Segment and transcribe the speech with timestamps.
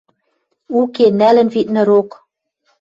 [0.79, 2.09] Уке, нӓлӹн, видны, рок...